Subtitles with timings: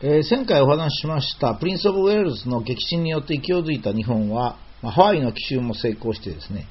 [0.00, 6.68] えー前回お話ししましたプリンス・オブ・ウェールズの撃沈によって勢いづいた日本は、まあハワイの奇襲も成功してですね、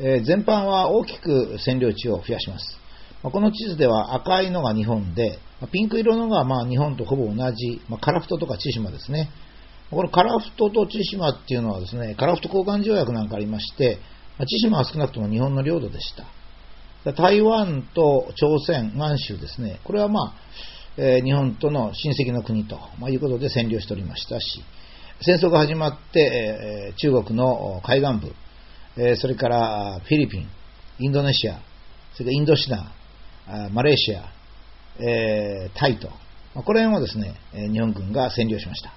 [0.00, 2.76] えー前半は大きく占領地を増やします。
[3.22, 9.30] まあこの地図では赤いのが日本で、まあピンク色のがまあ日本とほぼ同じ、まあカラフトとか千島ですね。
[9.92, 14.00] このカラフトと千島っていうのはですね、カラフト交換条約なんかありまして、
[14.38, 17.12] まあ千島は少なくとも日本の領土でした。
[17.12, 20.34] 台湾と朝鮮、満州ですね、これはまあ、
[20.98, 24.64] えー日本との親戚の国と、まあ、いうことで占領しておりましたし、
[25.20, 28.34] 戦争が始まって、えー中国の海岸部、
[28.96, 30.48] えーそれからフィリピン、
[30.98, 31.60] インドネシア、
[32.14, 32.92] それからインドシナ、
[33.72, 34.24] マレーシア、
[34.98, 36.08] えータイと、
[36.54, 38.92] まあこれをですね、日本軍が占領しました。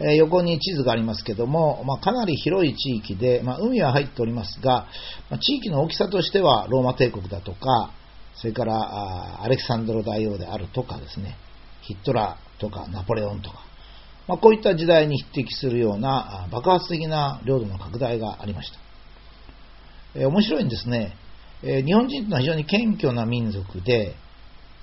[0.00, 4.86] えー横に地図がありますけども、まあ、かなり広い地域で、まあ、海は入っておりますが、
[5.28, 7.92] まあ地域の大きさとしてはローマ帝国だとか、
[8.40, 11.36] それからあアレキサンドロ大王であるとかですね、
[11.82, 13.64] ヒットラーとかナポレオンとか、
[14.26, 18.78] まあ、こういった時代に匹敵するようなあ爆発的な領土の拡大がありました。
[20.14, 21.16] えー面白いんですね、
[21.62, 24.14] えー日本人というのは非常に謙虚な民族で、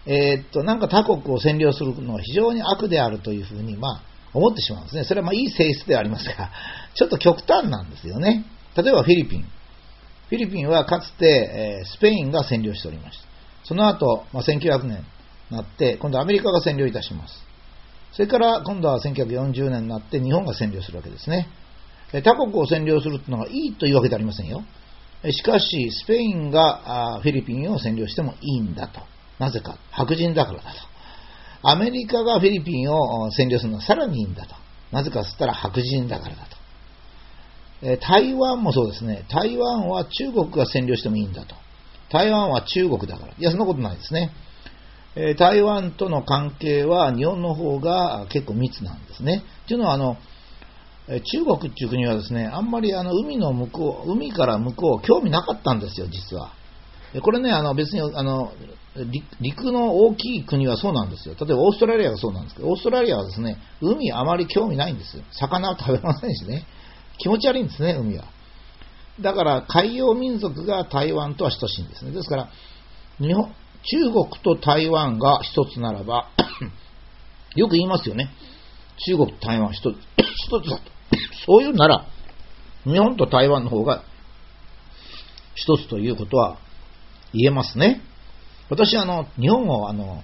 [0.05, 4.03] えーっと、なんか他国を占領するのは非常に悪であるというふうに、まあ、
[4.33, 5.03] 思ってしまうんですね。
[5.05, 6.51] それはまあいい性質ではありますが、
[6.93, 8.45] ちょっと極端なんですよね。
[8.75, 9.41] 例えばフィリピン。
[9.41, 13.34] フィリピンはかつて、えスペインが占領しておりました。
[13.65, 15.05] その後、まあ、1900年
[15.49, 17.33] になって、今度アメリカが占領いたします。
[18.13, 21.49] それから今度は1940年になって日本が占領するわけですね。
[22.23, 24.63] 他国を占領するというのがいいというわけではありませんよ。
[25.31, 29.01] しかし、スペインがフィリピンを占領してもいいんだと。
[29.39, 31.67] なぜか、白人だからだと。
[31.67, 34.55] アメリカがフィリピンを占領するのはさらにいいんだと。
[34.91, 36.47] なぜかと言ったら白人だからだ
[37.81, 37.97] と。
[38.07, 39.25] 台湾もそうですね。
[39.29, 41.55] 台湾は中国が占領してもいいんだと。
[42.11, 43.33] 台湾は中国だから。
[43.33, 44.31] いや、そんなことないですね。
[45.15, 49.43] えー台湾との関係は日本の方が結構密なんですね。
[49.67, 50.17] というのは、あの、
[51.07, 56.51] 中国っていう国はですね、あんまりあの海の向こう、海から向こう、興味なかったんですよ、実は。
[57.21, 58.51] これね、あの別にあの
[58.95, 61.35] 陸陸の大きい国はそうなんですよ。
[61.39, 65.23] 例えばオーストラリアがそうなんですけど、オーストラリアはですね、海あまり興味ないんですよ。
[65.31, 66.65] 魚は食べませんしね。
[67.17, 68.25] 気持ち悪いんですね、海は。
[69.21, 72.11] だから海洋民族が台湾とは等しいんですね。
[72.11, 72.49] ですから、
[73.19, 73.53] 日本、
[73.83, 76.29] 中国と台湾が一つならば、
[77.55, 78.33] よく言いますよね。
[79.07, 79.95] 中国と台湾は一つ
[80.47, 80.81] 一つだと。
[81.45, 82.05] そういうなら、
[82.83, 84.03] 日本と台湾の方が
[85.53, 86.57] 一つということは
[87.33, 88.01] 言えますね。
[88.69, 90.23] 私、あの、日本を、あの、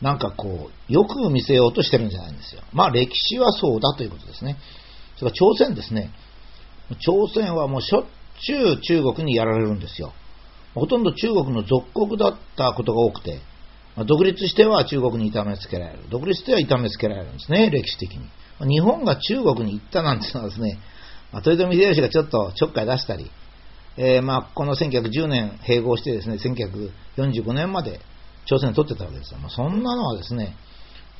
[0.00, 2.62] なんかこう、よく見せようとしてるんじゃないんですよ。
[2.72, 4.56] まあ、歴史はそうだということですね。
[5.16, 6.10] それから朝鮮ですね。
[7.00, 8.04] 朝鮮はもうしょっ
[8.44, 10.12] ちゅう中国にやられるんですよ。
[10.74, 13.40] ほとんど中国の属国だったことが多くて、
[13.96, 16.00] まあ独立しては中国に痛めつけられる。
[16.10, 18.20] 独立しては痛めつけられるんですね、歴史的に。
[18.58, 20.78] まあ日本が中国に行ったなんていうのはですね、
[21.32, 23.30] まあ、豊臣秀吉がちょっとちょっかい出したり、
[23.96, 28.00] えーまあこの1910年併合してですね、1945年まで
[28.46, 29.38] 朝鮮を取ってたわけですよ。
[29.38, 30.56] まあ、そんなのはですね、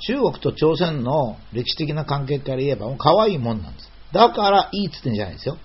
[0.06, 3.90] 中国と朝鮮の歴史的な関係から言えばもう可愛いもんなんです。
[4.12, 5.58] だからいいっつってんじゃないですよ。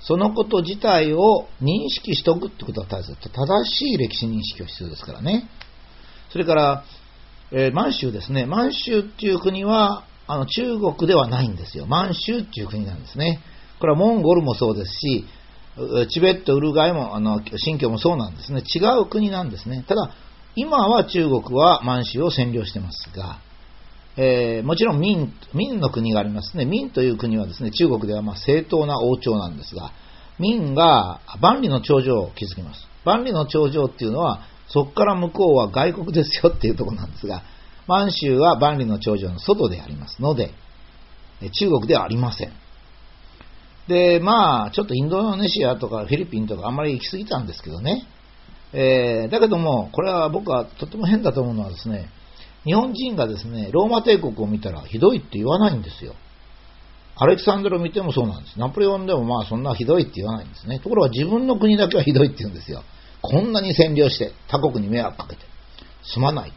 [0.00, 3.30] そのこと自体を認識しておくってことは大切だ。
[3.30, 5.48] 正しい歴史認識が必要ですからね。
[6.30, 6.84] それから、
[7.52, 8.46] えー満州ですね。
[8.46, 11.86] 満州っていう国は、あの、中国ではないんですよ。
[11.86, 13.40] 満州っていう国なんですね。
[13.78, 15.24] これはモンゴルもそうですし、
[16.10, 18.62] チベット、ウルガイも、あの、新疆もそうなんですね。
[18.62, 19.84] 違う国なんですね。
[19.86, 20.10] ただ、
[20.54, 23.40] 今は中国は満州を占領してますが、
[24.16, 26.64] えーもちろん明明の国がありますね。
[26.64, 29.92] 明という国はですね、中国ではま正当な王朝なんですが、
[30.38, 32.86] 明が万里の長城を築きます。
[33.04, 37.42] 万里の長城っていうのは、そこから向こうは外国ですよっていうところなんですが、
[37.86, 40.52] 満州は万里の長城の外でありますので、
[41.52, 42.52] 中国ではありません。
[43.86, 48.06] で、まあ、ちょっとインドネシアとかフィリピンとかあんまり行き過ぎたんですけどね。
[48.72, 52.08] えーだけども、これは僕はとても変だと思うのはですね、
[52.66, 56.14] 日本人がですね、ローマ帝国を見たらひどいって言わないんですよ。
[57.18, 58.58] アレキサンドロを見てもそうなんです。
[58.58, 60.80] ナポレオンでもまあそんなひどいって言わないんですね。
[60.80, 62.82] ところが自分の国だけはひどいって言うんですよ。
[63.22, 65.42] こんなに占領して他国に迷惑かけて
[66.02, 66.56] すまないと。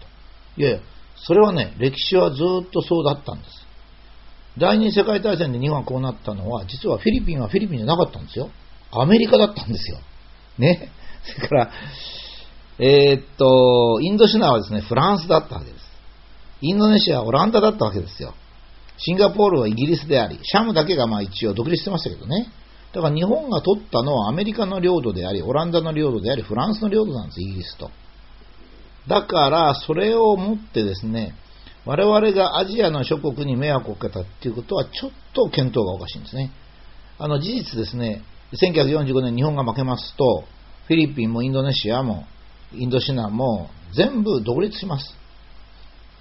[0.62, 0.80] いやいや、
[1.16, 3.52] それはね、歴史はずっとそうだったんです。
[4.58, 8.50] 第二次世界大戦で日本がこうなったのは、実はフィリピンはフィリピンじゃなかったんですよ。
[8.92, 10.00] アメリカだったんですよ。
[10.58, 10.92] ね。
[11.24, 11.72] それから、
[12.80, 15.89] えーっと、インドシナはですね、フランスだったわけです。
[16.62, 18.34] インドネシアはオランダだったわけですよ。
[18.98, 22.52] シンガポールはイギリスであり、シャムだけがまあ一応独立してましたけどね。
[22.94, 27.92] だから日本が取ったのはアメリカの領土であり、オランダの領土であり、フランスの領土なんです、イギリスと。
[29.08, 31.36] だから、それをもってですね、
[31.86, 36.52] 我々がアジアの諸国に迷惑をかけたっていうことはちょっと見当がおかしいんですね。
[37.18, 38.24] あの事実ですね、
[38.54, 40.44] 1945年日本が負けますと、
[40.88, 42.26] フィリピンもインドネシアも
[42.74, 45.19] インドシナも全部独立します。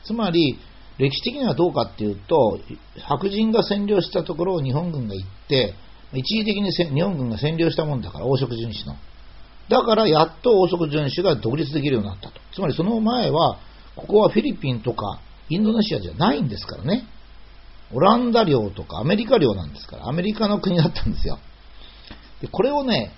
[0.05, 0.59] つまり、
[0.99, 2.59] 歴史的にはどうかっていうと、
[2.99, 5.75] 白人が占領したところを日本軍が行って、
[6.15, 8.97] 一時的に日本軍が占領したもんだから、黄色巡視の。
[9.69, 12.41] だからやっと黄色巡視が独立できるようになったと。
[12.53, 13.59] つまりその前は、
[13.95, 17.06] ここはフィリピンとかインドネシアじゃないんですからね。
[17.93, 21.39] オランダ領とかアメリカ領なんですから、アメリカの国だったんですよ。
[22.41, 23.12] でこれをね、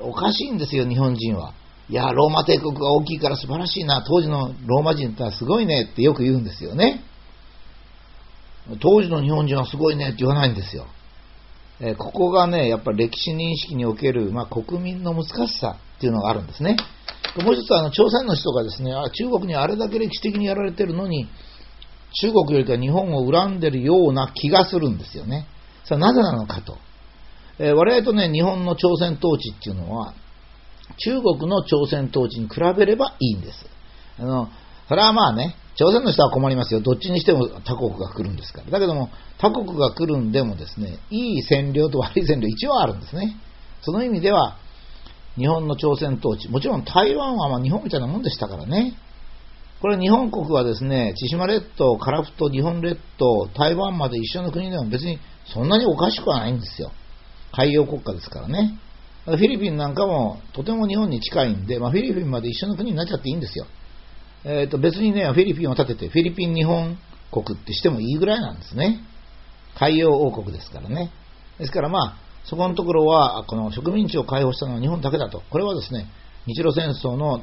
[0.00, 1.54] おかしいんですよ、日本人は。
[1.90, 7.02] いや、ローマ帝国が大きいから素晴らしいな、当時のローマ人ってのはすごいねってよく言うんですよね。
[8.80, 10.86] 当時の日本人はすごいねって言わないんですよ。
[11.80, 16.76] え、ここがね、やっぱり歴史認識における、まあ、国民の難しさっていうのがあるんですね。
[17.42, 21.26] もう一つはあの朝鮮の人がですね、あ中国にあれだけ歴史的にやられてるのに、
[22.20, 25.46] 中国よりか日本を恨んでるような気がするんですよね。
[25.84, 26.78] それはなぜなのかと。
[27.58, 30.14] えー、我々とね、日本の朝鮮統治っていうのは、
[30.98, 33.66] 中国の朝鮮統治に比べればいいんです。
[34.18, 34.48] あの、
[34.88, 36.80] それはまあね、朝鮮の人は困りますよ。
[36.80, 38.70] どっちにしても他国が来るんですから。
[38.70, 43.36] だけども、他国が来るんでもですね、いい占領と悪い占領一応あるんですね。
[43.82, 44.56] その意味では、
[45.36, 48.94] 日本の朝鮮統治、もちろん台湾はま日本みたいなもんでしたからね。
[49.80, 56.92] これ日本国はですね、千島列島、樺太、日本列島、台湾まで一緒の国でも別にそんなにおかしくはないんですよ。
[57.52, 58.78] 海洋国家ですからね。
[59.26, 63.66] フィリピンなんかもとても日本に近いんで、まあ、フィリピンまで一緒の国になっちゃっていいんですよ。
[64.44, 66.98] えー、と別にね、フィリピンを立てて、フィリピン日本
[67.30, 69.00] 国ってしてもいいぐらいなんですね。
[69.78, 71.12] 海洋王国ですからね。
[71.58, 75.42] ですからまあ、そこのところは、この植民地を解放したのは日本だけだと。
[75.50, 76.06] これはですね、
[76.46, 77.42] 日露戦争の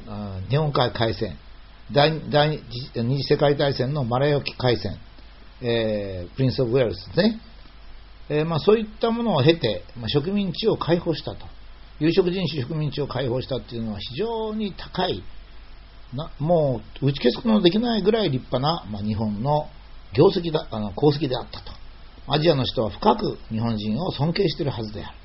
[0.50, 1.38] 日本海海戦、
[1.92, 2.60] 第二
[3.18, 4.98] 次世界大戦のマレー沖海戦、
[5.62, 7.40] えー、プリンス・オブ・ウェールズですね。
[8.30, 11.46] えー、まあ、そういったものを経て、まあ、植民地を解放したと。
[12.00, 15.24] 有色人種植民地を解放したっていうのは非常に高い、
[16.14, 19.70] なもう打ち消すことのできないぐらい立派な、まあ、日本の
[20.14, 21.72] 業績だあの功績であったと。
[22.30, 25.18] アジアの人は深く日本人を尊敬しているはずである。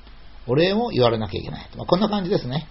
[0.47, 1.69] お礼も言われなきゃいけない。
[1.77, 2.67] まあ、こんな感じですね。